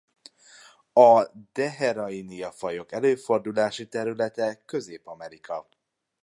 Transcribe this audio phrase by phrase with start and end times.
[0.93, 5.67] A Deherainia-fajok előfordulási területe Közép-Amerika.